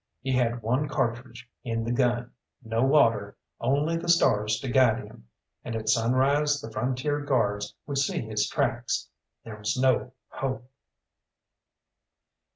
[0.19, 2.31] He had one cartridge in the gun,
[2.63, 5.27] no water, only the stars to guide him,
[5.63, 9.09] and at sunrise the Frontier Guards would see his tracks.
[9.43, 10.71] There was no hope.